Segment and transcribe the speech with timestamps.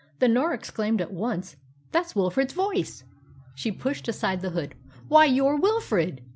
[0.17, 1.57] Then Norah exclaimed at once,
[1.91, 3.03] "That's Wilfrid's voice!"
[3.53, 4.73] She pushed aside the hood.
[5.07, 6.21] "Why, you're Wilfrid!"